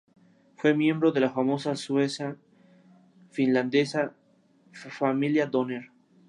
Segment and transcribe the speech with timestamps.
[0.55, 2.35] Fue miembro de la famosa sueca
[3.29, 4.15] finlandesa
[4.71, 5.91] familia Donner.